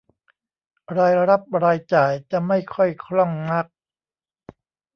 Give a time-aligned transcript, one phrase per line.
[0.97, 3.65] รายรับรายจ่ายจะไม่ค่อยคล่องนัก